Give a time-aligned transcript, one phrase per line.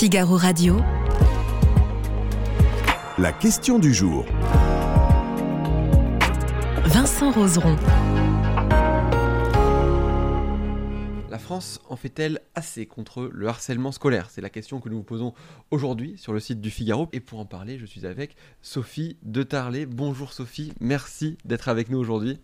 [0.00, 0.80] Figaro Radio.
[3.18, 4.24] La question du jour.
[6.86, 7.76] Vincent Roseron.
[11.28, 14.30] La France en fait-elle assez contre le harcèlement scolaire?
[14.30, 15.34] C'est la question que nous vous posons
[15.70, 17.10] aujourd'hui sur le site du Figaro.
[17.12, 19.84] Et pour en parler, je suis avec Sophie de Tarlet.
[19.84, 22.40] Bonjour Sophie, merci d'être avec nous aujourd'hui.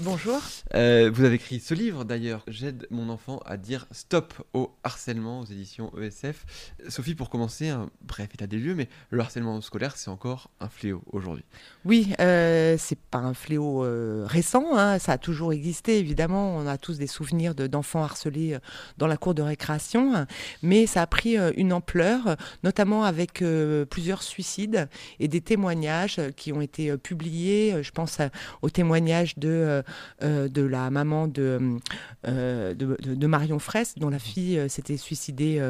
[0.00, 0.42] Bonjour.
[0.74, 5.40] Euh, vous avez écrit ce livre d'ailleurs, J'aide mon enfant à dire stop au harcèlement
[5.40, 6.44] aux éditions ESF.
[6.90, 10.68] Sophie, pour commencer, un bref état des lieux, mais le harcèlement scolaire, c'est encore un
[10.68, 11.44] fléau aujourd'hui.
[11.86, 14.98] Oui, euh, c'est pas un fléau euh, récent, hein.
[14.98, 16.54] ça a toujours existé évidemment.
[16.58, 18.58] On a tous des souvenirs d'enfants harcelés euh,
[18.98, 20.26] dans la cour de récréation,
[20.62, 23.42] mais ça a pris une ampleur, notamment avec
[23.88, 24.88] plusieurs suicides
[25.20, 27.82] et des témoignages qui ont été publiés.
[27.82, 28.18] Je pense
[28.60, 29.82] aux témoignages de
[30.20, 31.78] de la maman de,
[32.26, 35.62] euh, de, Marion Fraisse, dont la fille euh, s'était suicidée.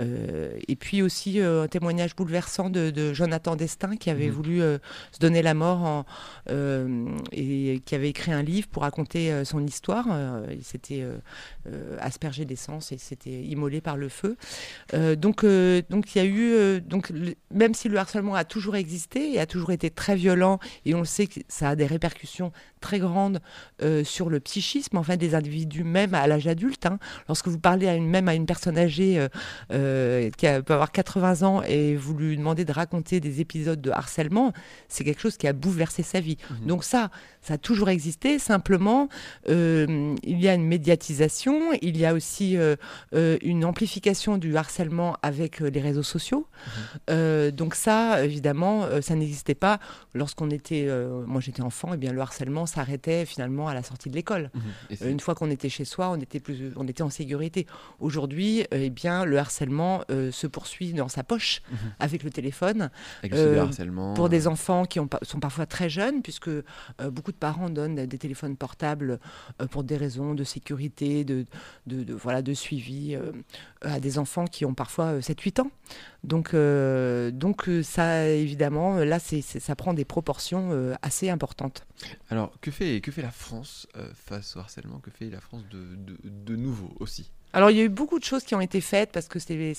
[0.00, 4.32] et puis aussi un témoignage bouleversant de, Jonathan Destin, qui avait mhm.
[4.32, 6.04] voulu se donner la mort en,
[7.32, 10.06] et qui avait écrit un livre pour raconter son histoire.
[10.50, 11.04] il s'était
[11.98, 14.36] aspergé d'essence et s'était immolé par le feu.
[15.16, 17.12] donc, donc il y a eu, donc,
[17.52, 21.04] même si le harcèlement a toujours existé et a toujours été très violent, et on
[21.04, 23.40] sait que ça a des répercussions très grandes
[23.82, 26.86] euh, sur le psychisme, enfin des individus même à l'âge adulte.
[26.86, 26.98] Hein.
[27.28, 29.28] Lorsque vous parlez à une, même à une personne âgée euh,
[29.70, 33.90] euh, qui peut avoir 80 ans et vous lui demandez de raconter des épisodes de
[33.90, 34.54] harcèlement,
[34.88, 36.38] c'est quelque chose qui a bouleversé sa vie.
[36.48, 36.66] Mmh.
[36.66, 37.10] Donc ça,
[37.42, 38.38] ça a toujours existé.
[38.38, 39.10] Simplement,
[39.46, 42.56] il y a une médiatisation, il y a aussi
[43.12, 46.46] une amplification du harcèlement avec les réseaux sociaux.
[47.10, 47.50] Mmh.
[47.50, 49.80] donc ça, évidemment, ça n'existait pas
[50.14, 50.88] lorsqu'on était,
[51.26, 54.50] moi j'étais enfant, et bien le harcèlement s'arrêtait finalement à la sortie de l'école.
[54.54, 54.62] Mhm.
[55.02, 57.66] Euh, une fois qu'on était chez soi, on était, plus, on était en sécurité.
[58.00, 61.76] Aujourd'hui, euh, eh bien, le harcèlement euh, se poursuit dans sa poche mhm.
[62.00, 62.90] avec le téléphone.
[64.14, 66.50] pour des enfants qui ont, sont parfois très jeunes, puisque
[67.10, 69.18] beaucoup de parents donnent des téléphones portables
[69.70, 71.44] pour des raisons de sécurité, de,
[71.86, 73.16] de, voilà, de suivi
[73.82, 75.70] à des enfants qui ont parfois 7-8 ans.
[76.24, 76.54] Donc,
[77.34, 81.86] donc ça, évidemment, là, c'est, ça prend des proportions assez importantes.
[82.30, 85.66] Alors, que fait, que fait la France euh, face au harcèlement Que fait la France
[85.68, 88.60] de, de, de nouveau aussi alors il y a eu beaucoup de choses qui ont
[88.60, 89.74] été faites parce que c'est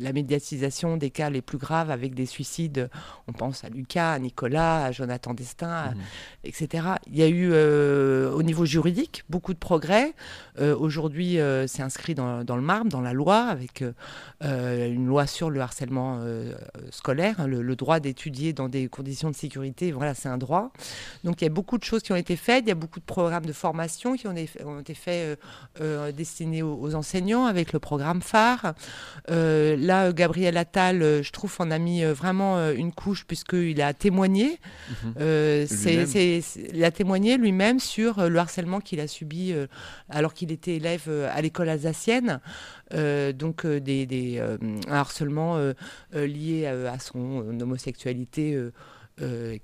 [0.00, 2.90] la médiatisation des cas les plus graves avec des suicides.
[3.28, 6.00] On pense à Lucas, à Nicolas, à Jonathan Destin, mhm.
[6.44, 6.88] etc.
[7.06, 10.12] Il y a eu euh, au niveau juridique beaucoup de progrès.
[10.60, 13.82] Euh, aujourd'hui, euh, c'est inscrit dans, le marbre, dans la loi, avec
[14.42, 16.20] une loi sur le harcèlement
[16.90, 19.92] scolaire, hein, le, droit d'étudier dans des conditions de sécurité.
[19.92, 20.72] Voilà, c'est un droit.
[21.24, 22.64] Donc il y a beaucoup de choses qui ont été faites.
[22.66, 24.34] Il y a beaucoup de programmes de formation qui ont,
[24.66, 25.38] ont été faits
[26.24, 28.72] destiné aux, enseignants avec le programme phare.
[29.30, 33.82] Euh, là, Gabriel Attal, euh, je trouve, en a mis euh, vraiment une couche puisqu'il
[33.82, 34.58] a témoigné.
[35.04, 35.66] Mhm.
[35.66, 36.42] c'est,
[36.72, 39.52] il a témoigné lui-même sur le harcèlement qu'il a subi
[40.08, 42.40] alors qu'il était élève à l'école alsacienne.
[43.34, 44.40] donc des,
[44.88, 45.58] un harcèlement
[46.12, 48.58] lié à, son homosexualité.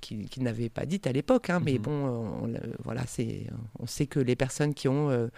[0.00, 1.82] qu'il qui n'avait pas dit à l'époque, hein, mais mhm.
[1.82, 2.52] bon,
[2.84, 3.46] voilà, c'est,
[3.78, 5.30] on sait que les personnes qui ont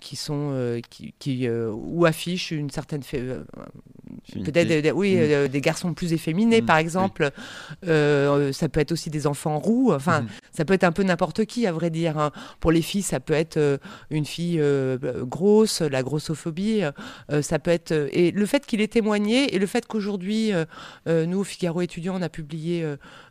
[0.00, 3.44] qui sont euh, qui, qui euh, ou affichent une certaine euh,
[4.44, 5.48] peut-être oui mm.
[5.48, 7.30] des garçons plus efféminés mm, par exemple.
[7.82, 9.92] Ça peut être aussi des enfants roux.
[9.92, 10.28] Enfin mm.
[10.52, 12.30] ça peut être un peu n'importe qui à vrai dire hein.
[12.60, 14.62] pour les filles ça peut être une fille
[15.22, 16.82] grosse la grossophobie.
[17.40, 20.52] Ça peut être et le fait qu'il ait témoigné et le fait qu'aujourd'hui
[21.06, 22.86] nous au Figaro étudiants on a publié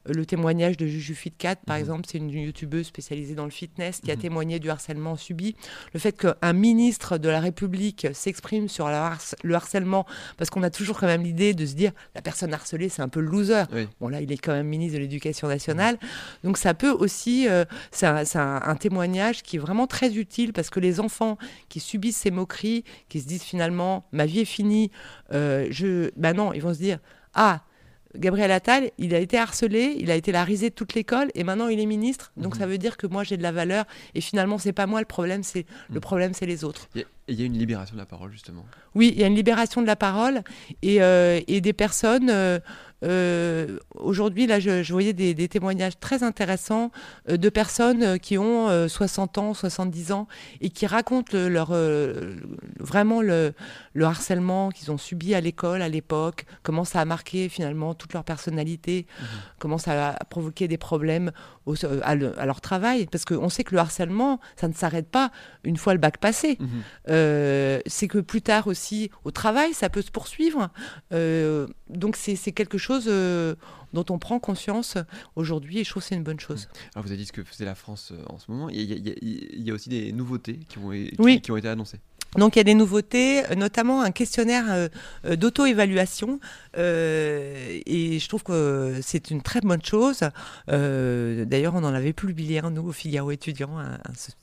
[0.06, 4.12] le témoignage de Juju Fitcat par exemple c'est une youtubeuse spécialisée dans le fitness qui
[4.12, 5.56] a témoigné du harcèlement subi.
[5.94, 10.06] Le fait qu'un ministre de la République s'exprime sur le harcèlement,
[10.38, 13.09] parce qu'on a toujours quand même l'idée de se dire la personne harcelée, c'est un
[13.09, 13.63] peu le loser.
[14.00, 15.97] Bon, là, il est quand même ministre de l'Éducation nationale.
[16.44, 20.80] Donc, ça peut aussi, euh, c'est un, témoignage qui est vraiment très utile parce que
[20.80, 21.38] les enfants
[21.68, 24.92] qui subissent ces moqueries, qui se disent finalement ma vie est finie,
[25.33, 27.00] euh, je, ben non, ils vont se dire
[27.33, 27.62] ah,
[28.15, 31.44] Gabriel Attal, il a été harcelé, il a été la risée de toute l'école et
[31.44, 32.31] maintenant il est ministre.
[32.38, 32.60] Donc mhm.
[32.62, 35.06] ça veut dire que moi j'ai de la valeur et finalement c'est pas moi le
[35.06, 36.01] problème, c'est le mhm.
[36.01, 36.89] problème c'est les autres.
[37.30, 38.66] Il y a une libération de la parole justement.
[38.96, 40.42] Oui, il y a une libération de la parole
[40.81, 42.60] et, euh, des personnes euh,
[43.04, 46.92] euh, aujourd'hui, là, je, voyais des, témoignages très intéressants
[47.30, 50.28] de personnes qui ont 60 ans, 70 ans
[50.60, 51.72] et qui racontent leur,
[52.80, 53.54] vraiment le,
[54.06, 58.24] harcèlement qu'ils ont subi à l'école à l'époque, comment ça a marqué finalement toute leur
[58.24, 59.24] personnalité, mmh.
[59.60, 61.31] comment ça a provoqué des problèmes
[62.04, 63.06] à, leur travail.
[63.07, 65.31] Parce qu'on sait que le harcèlement, ça ne s'arrête pas
[65.63, 66.57] une fois le bac passé.
[66.60, 67.81] Mmh.
[67.86, 70.69] c'est que plus tard aussi, au travail, ça peut se poursuivre.
[71.12, 73.56] donc c'est quelque chose euh,
[73.94, 74.98] dont on prend conscience
[75.36, 76.68] aujourd'hui et je trouve que c'est une bonne chose.
[76.94, 78.69] Alors vous avez dit ce que faisait la France euh, en ce moment.
[78.69, 80.92] Il y, a, aussi des nouveautés qui ont,
[81.40, 82.00] qui ont été annoncées.
[82.38, 84.88] Donc il y a des nouveautés, notamment un questionnaire euh,
[85.26, 86.40] euh, d'auto-évaluation.
[86.78, 90.22] Euh, et je trouve que c'est une très bonne chose.
[90.68, 93.70] D'ailleurs, on en avait publié un, nous, au Figaro étudiant,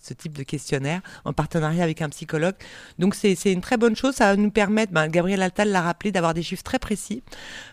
[0.00, 2.54] ce, type de questionnaire, en partenariat avec un psychologue.
[2.98, 4.14] Donc c'est une très bonne chose.
[4.14, 7.22] Ça va nous permettre, ben, Gabriel Altal l'a rappelé, d'avoir des chiffres très précis,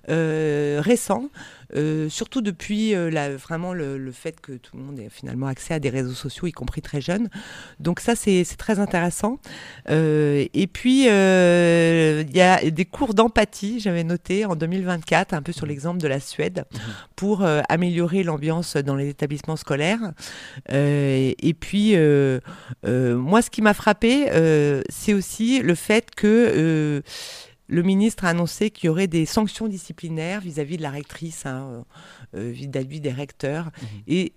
[0.07, 1.29] récents.
[1.75, 5.73] Euh, surtout depuis euh, la, vraiment le, fait que tout le monde ait finalement accès
[5.73, 7.29] à des réseaux sociaux, y compris très jeunes.
[7.79, 9.39] Donc ça, c'est très intéressant.
[9.89, 11.07] Euh, et puis, il
[12.35, 16.19] y a des cours d'empathie, j'avais noté en 2024, un peu sur l'exemple de la
[16.19, 16.79] Suède, mhm.
[17.15, 20.11] pour améliorer l'ambiance dans les établissements scolaires.
[20.69, 21.95] et puis,
[22.83, 24.27] moi, ce qui m'a frappé,
[24.89, 27.01] c'est aussi le fait que
[27.73, 31.83] le ministre a annoncé qu'il y aurait des sanctions disciplinaires vis-à-vis de la rectrice, hein,
[32.35, 33.65] euh, vis-à-vis des recteurs.
[33.65, 33.87] Mhm.
[34.07, 34.33] Et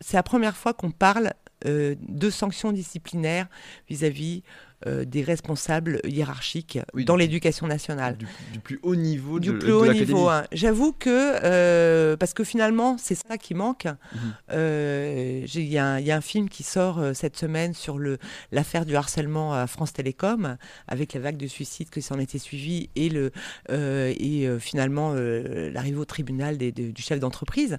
[0.00, 1.34] c'est la première fois qu'on parle
[1.66, 3.48] euh, de sanctions disciplinaires
[3.90, 4.42] vis-à-vis
[4.86, 8.16] euh, des responsables hiérarchiques dans l'éducation nationale.
[8.16, 8.26] Du,
[8.60, 10.28] plus haut niveau du plus haut niveau.
[10.28, 10.44] Hein.
[10.52, 11.08] J'avoue que
[11.42, 13.86] euh, parce que finalement c'est ça qui manque.
[13.86, 15.46] Mhm.
[15.52, 18.18] Il y, a un film qui sort cette semaine sur le
[18.52, 22.88] l'affaire du harcèlement à France Télécom avec la vague de suicides qui s'en était suivie
[22.94, 23.32] et le
[23.68, 27.78] et finalement l'arrivée au tribunal du chef d'entreprise.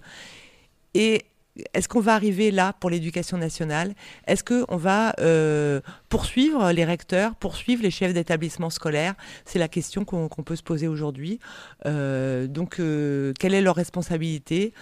[0.93, 1.23] Et
[1.73, 3.93] est-ce qu'on va arriver là pour l'éducation nationale?
[4.27, 9.15] Est-ce qu'on va euh, poursuivre les recteurs, poursuivre les chefs d'établissement scolaire?
[9.45, 11.39] C'est la question qu'on peut se poser aujourd'hui.
[11.85, 14.73] Euh, donc, euh, quelle est leur responsabilité?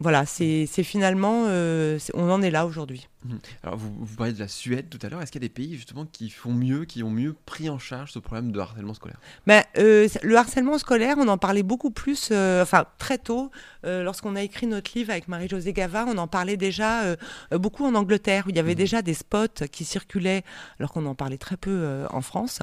[0.00, 1.44] Voilà, c'est finalement,
[2.14, 3.08] on en est là aujourd'hui.
[3.24, 3.38] Mhm.
[3.62, 5.22] Alors, vous, vous parliez de la Suède tout à l'heure.
[5.22, 7.78] Est-ce qu'il y a des pays justement qui font mieux, qui ont mieux pris en
[7.78, 9.18] charge ce problème de harcèlement scolaire?
[9.46, 13.50] Ben, euh, Le harcèlement scolaire, on en parlait beaucoup plus, euh, enfin très tôt,
[13.86, 17.16] euh, lorsqu'on a écrit notre livre avec Marie-Josée Gava, on en parlait déjà
[17.52, 18.78] beaucoup en Angleterre, où il y avait mhm.
[18.78, 20.44] déjà des spots qui circulaient,
[20.78, 22.60] alors qu'on en parlait très peu en France,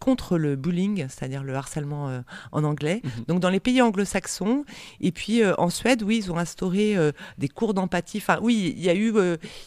[0.00, 2.22] contre le bullying, c'est-à-dire le harcèlement
[2.52, 3.00] en anglais.
[3.02, 3.10] Mhm.
[3.28, 4.64] Donc dans les pays anglo-saxons,
[5.00, 6.96] et puis en Suède, oui, ils ont instauré
[7.38, 8.18] des cours d'empathie.
[8.18, 9.12] Enfin, oui, il y a eu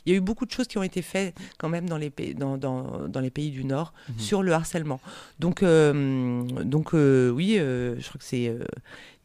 [0.05, 2.09] il y a eu beaucoup de choses qui ont été faites quand même dans les
[2.09, 4.19] pays, dans, dans, dans les pays du Nord mhm.
[4.19, 4.99] sur le harcèlement.
[5.39, 8.53] Donc, euh, donc euh, oui, euh, je crois que c'est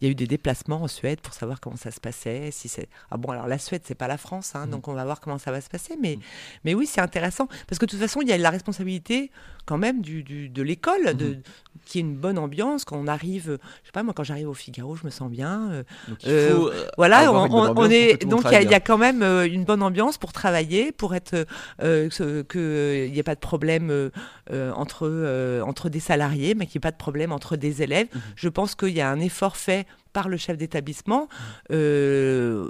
[0.02, 2.50] il y a eu des déplacements en Suède pour savoir comment ça se passait.
[2.50, 4.70] Si c'est ah bon alors la Suède c'est pas la France, hein, mm.
[4.70, 5.94] donc on va voir comment ça va se passer.
[6.00, 6.20] Mais mm.
[6.64, 9.30] mais oui c'est intéressant parce que de toute façon il y a la responsabilité
[9.64, 11.42] quand même du, de l'école de mm-hmm.
[11.84, 13.58] qui est une bonne ambiance quand on arrive.
[13.82, 15.70] Je sais pas moi quand j'arrive au Figaro je me sens bien.
[15.70, 15.82] Euh,
[16.26, 20.32] euh, voilà on, est donc il y, a quand même euh, une bonne ambiance pour
[20.32, 21.46] travailler pour être
[21.78, 24.10] que il n'y ait pas de problème
[24.50, 28.08] entre entre des salariés mais qu'il n'y ait pas de problème entre des élèves.
[28.08, 28.20] Mm-hmm.
[28.34, 31.28] Je pense qu'il y a un effort fait par le chef d'établissement,
[31.70, 32.68] euh,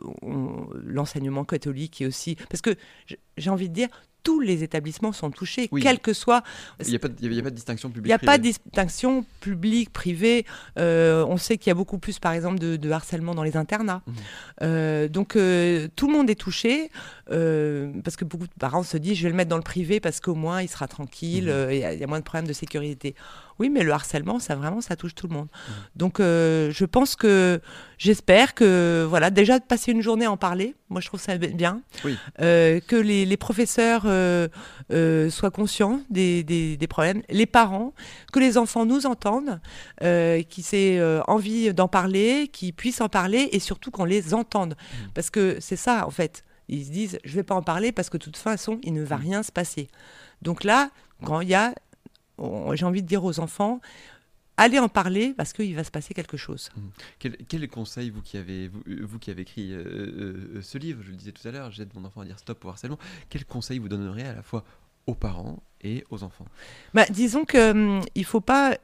[0.85, 2.37] l'enseignement catholique et aussi...
[2.49, 2.77] Parce que
[3.37, 3.89] j'ai envie de dire,
[4.23, 6.45] tous les établissements sont touchés, quel que soit.
[6.81, 8.07] Il n'y a, pas de distinction publique.
[8.07, 10.47] Il n'y a pas de distinction publique, privée.
[10.79, 14.03] Euh, on sait qu'il y a beaucoup plus, par exemple, de, harcèlement dans les internats.
[14.07, 14.13] Mmh.
[14.63, 16.91] Euh, donc, tout le monde est touché.
[17.27, 20.21] parce que beaucoup de parents se disent je vais le mettre dans le privé parce
[20.21, 21.73] qu'au moins il sera tranquille, mmh.
[21.73, 23.17] il y, a moins de problèmes de sécurité.
[23.59, 25.47] Oui, mais le harcèlement, ça vraiment, ça touche tout le monde.
[25.47, 25.73] Mmh.
[25.97, 27.61] Donc, euh, je pense que,
[27.99, 31.37] j'espère que, voilà, déjà de passer une journée à en parler, moi je trouve ça
[31.39, 31.83] bien.
[32.41, 34.49] Euh, que les, professeurs euh,
[35.31, 37.93] soient conscients des, problèmes, les parents,
[38.33, 39.61] que les enfants nous entendent,
[40.01, 44.75] qu'ils aient envie d'en parler, qu'ils puissent en parler et surtout qu'on les entende.
[44.75, 45.07] Mmh.
[45.15, 46.45] Parce que c'est ça, en fait.
[46.69, 48.95] Ils se disent, je ne vais pas en parler parce que de toute façon, il
[48.95, 49.21] ne va mmh.
[49.21, 49.89] rien se passer.
[50.43, 50.91] Donc là,
[51.25, 51.75] quand il y a
[52.39, 53.81] j'ai envie de dire aux enfants,
[54.57, 56.71] allez en parler parce qu'il va se passer quelque chose.
[56.77, 56.81] Mmh.
[57.19, 59.85] Quel, quel, conseil, vous qui avez, vous, qui avez écrit euh,
[60.57, 62.65] euh, ce livre, je le disais tout à l'heure, j'aide mon enfant à dire stop
[62.65, 62.99] au harcèlement,
[63.29, 64.65] quel conseil vous donnerez à la fois
[65.07, 66.47] aux parents et aux enfants?
[66.95, 68.77] Bah, Disons qu'il hum, ne faut pas...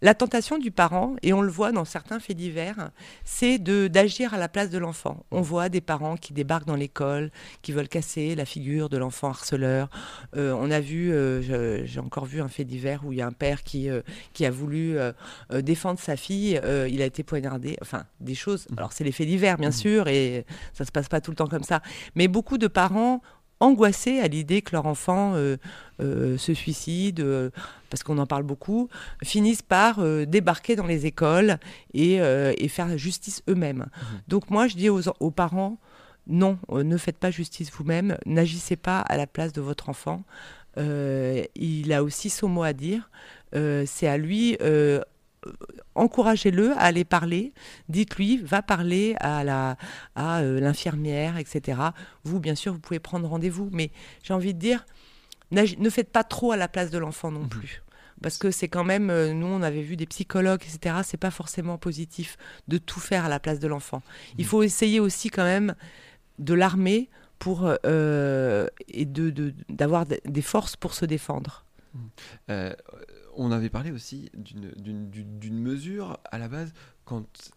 [0.00, 2.90] La tentation du parent, et on le voit dans certains faits divers,
[3.24, 5.24] c'est de d'agir à la place de l'enfant.
[5.32, 9.30] On voit des parents qui débarquent dans l'école, qui veulent casser la figure de l'enfant
[9.30, 9.90] harceleur.
[10.36, 13.26] Euh, on a vu, euh, j'ai encore vu un fait divers où il y a
[13.26, 14.02] un père qui, euh,
[14.34, 14.96] qui a voulu
[15.50, 18.68] défendre sa fille, il a été poignardé, enfin des choses.
[18.76, 19.72] Alors c'est les faits divers bien mmh.
[19.72, 21.82] sûr, et ça se passe pas tout le temps comme ça.
[22.14, 23.20] Mais beaucoup de parents
[23.60, 25.56] angoissés à l'idée que leur enfant euh,
[26.00, 27.50] euh, se suicide, euh,
[27.90, 28.88] parce qu'on en parle beaucoup,
[29.22, 31.58] finissent par débarquer dans les écoles
[31.94, 32.18] et,
[32.68, 33.86] faire justice eux-mêmes.
[33.86, 34.04] Mmh.
[34.28, 35.78] Donc moi, je dis aux, aux parents,
[36.26, 40.22] non, ne faites pas justice vous-même, n'agissez pas à la place de votre enfant.
[40.76, 43.10] il a aussi son mot à dire.
[43.54, 44.58] C'est à lui
[45.98, 47.52] encouragez-le à aller parler.
[47.88, 49.76] Dites-lui, va parler à la
[50.14, 51.80] à euh, l'infirmière, etc.
[52.24, 53.90] Vous, bien sûr, vous pouvez prendre rendez-vous, mais
[54.22, 54.86] j'ai envie de dire,
[55.50, 57.48] ne faites pas trop à la place de l'enfant non mhm.
[57.48, 57.82] plus.
[58.22, 60.96] Parce que c'est quand même, euh, nous on avait vu des psychologues, etc.
[61.04, 62.36] C'est pas forcément positif
[62.66, 64.02] de tout faire à la place de l'enfant.
[64.38, 64.50] Il mhm.
[64.50, 65.74] faut essayer aussi quand même
[66.38, 71.64] de l'armer pour euh, et de d'avoir des forces pour se défendre.
[73.38, 76.72] On avait parlé aussi d'une mesure à la base
[77.04, 77.50] quand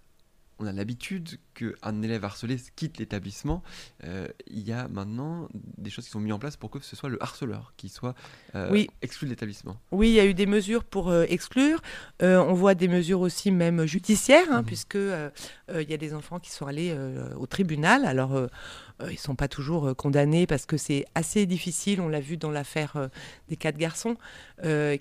[0.62, 3.64] on a l'habitude qu'un élève harcelé quitte l'établissement,
[4.04, 6.96] euh, il y a maintenant des choses qui sont mises en place pour que ce
[6.96, 8.14] soit le harceleur qui soit
[8.56, 9.78] euh, exclu de l'établissement.
[9.92, 11.82] Oui, il y a eu des mesures pour euh, exclure.
[12.22, 14.66] on voit des mesures aussi même judiciaires, hein, mmh.
[14.66, 16.96] puisque il y a des enfants qui sont allés
[17.38, 18.06] au tribunal.
[18.06, 18.48] Alors
[19.10, 22.38] ils ne sont pas toujours euh, condamnés parce que c'est assez difficile, on l'a vu
[22.38, 23.08] dans l'affaire euh,
[23.50, 24.18] des quatre garçons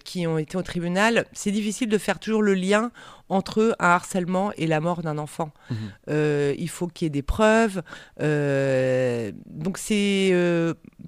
[0.05, 2.93] qui ont été au tribunal, c'est difficile de faire toujours le lien
[3.29, 5.53] entre un harcèlement et la mort d'un enfant.
[5.69, 6.55] Mhm.
[6.57, 7.83] il faut qu'il y ait des preuves.
[8.19, 10.33] donc c'est...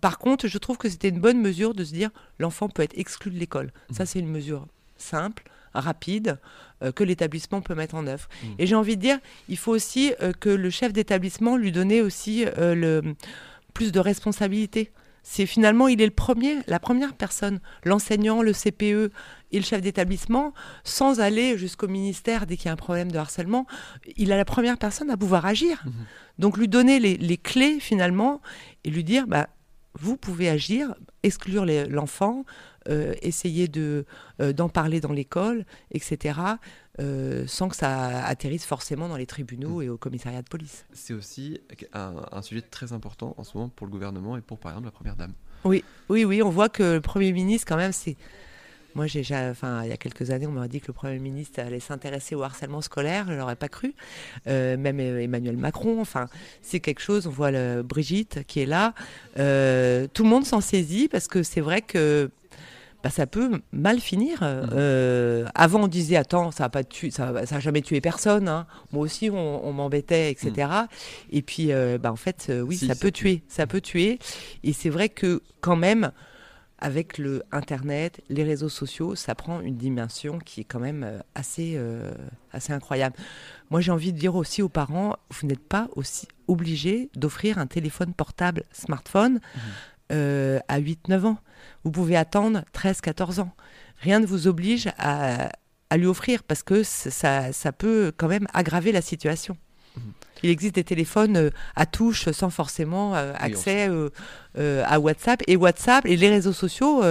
[0.03, 2.99] par contre, je trouve que c'était une bonne mesure de se dire l'enfant peut être
[2.99, 3.73] exclu de l'école.
[3.91, 4.07] Ça, mhm.
[4.07, 4.67] c'est une mesure
[4.99, 6.38] simple rapide
[6.83, 8.29] euh, que l'établissement peut mettre en œuvre.
[8.43, 8.47] Mmh.
[8.59, 11.93] Et j'ai envie de dire, il faut aussi euh, que le chef d'établissement lui donne
[12.00, 13.14] aussi euh, le,
[13.75, 14.93] plus de responsabilité.
[15.23, 19.12] C'est finalement, il est le premier, la première personne, l'enseignant, le CPE
[19.52, 20.52] et le chef d'établissement,
[20.83, 23.67] sans aller jusqu'au ministère dès qu'il y a un problème de harcèlement,
[24.17, 25.83] il a la première personne à pouvoir agir.
[25.85, 25.91] Mmh.
[26.38, 28.41] Donc lui donner les, les, clés finalement
[28.83, 29.49] et lui dire, bah,
[29.95, 32.45] vous pouvez agir, exclure l'enfant,
[32.89, 34.05] essayer de,
[34.41, 36.39] euh, d'en parler dans l'école, etc.,
[37.01, 40.85] euh, sans que ça atterrisse forcément dans les tribunaux et au commissariat de police.
[40.93, 41.61] C'est aussi
[41.93, 44.93] un, sujet très important en ce moment pour le gouvernement et pour, par exemple, la
[44.93, 45.33] Première Dame.
[45.65, 48.17] Oui, oui, oui, on voit que le Premier ministre, quand même, c'est...
[48.95, 51.61] Moi, j'ai, enfin, il y a quelques années, on m'a dit que le Premier ministre
[51.61, 53.25] allait s'intéresser au harcèlement scolaire.
[53.27, 53.95] Je l'aurais pas cru.
[54.45, 55.99] même Emmanuel Macron.
[55.99, 56.27] Enfin,
[56.61, 57.27] c'est quelque chose.
[57.27, 58.93] On voit le, Brigitte qui est là.
[59.35, 62.31] tout le monde s'en saisit parce que c'est vrai que
[63.03, 64.41] bah, ça peut mal finir.
[64.43, 64.71] Euh, mm.
[64.75, 68.49] euh, avant, on disait attends, ça n'a pas tué, ça, ça a jamais tué personne.
[68.49, 68.67] Hein.
[68.93, 70.69] Moi aussi, on, m'embêtait, etc.
[70.69, 70.87] Mm.
[71.31, 74.19] Et puis, euh, bah, en fait, oui, ça, peut tuer, ça peut tuer.
[74.63, 76.13] Et c'est vrai que quand même,
[76.79, 81.79] avec le Internet, les réseaux sociaux, ça prend une dimension qui est quand même assez,
[82.53, 83.15] assez incroyable.
[83.71, 87.69] Moi, j'ai envie de dire aussi aux parents, vous n'êtes pas aussi obligés d'offrir un
[87.69, 89.35] téléphone portable, smartphone.
[89.35, 89.59] Mm.
[90.11, 91.39] Euh, à 8-9 ans.
[91.85, 93.53] Vous pouvez attendre 13-14 ans.
[94.01, 95.49] Rien ne vous oblige à,
[95.97, 99.57] lui offrir parce que ça, ça, peut quand même aggraver la situation.
[99.97, 100.03] Mhm.
[100.43, 103.89] Il existe des téléphones euh, à touche sans forcément euh, accès
[104.57, 105.43] à WhatsApp.
[105.47, 107.03] Et WhatsApp et les réseaux sociaux,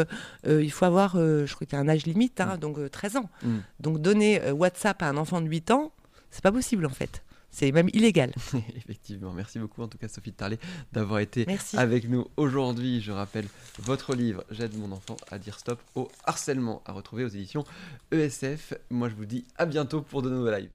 [0.46, 2.58] il faut avoir, je crois qu'il y a un âge limite, hein, mhm.
[2.58, 3.30] donc 13 ans.
[3.42, 3.64] Mhm.
[3.80, 5.92] Donc donner WhatsApp à un enfant de 8 ans,
[6.30, 7.24] c'est pas possible en fait.
[7.51, 8.31] C'est même illégal.
[8.75, 9.34] Effectivement.
[9.34, 10.60] Merci beaucoup en tout cas Sophie de Tarlet
[10.93, 13.01] d'avoir été avec nous aujourd'hui.
[13.01, 13.46] Je rappelle
[13.79, 17.65] votre livre J'aide mon enfant à dire stop au harcèlement à retrouver aux éditions
[18.12, 18.74] ESF.
[18.89, 20.70] Moi je vous dis à bientôt pour de nouveaux lives.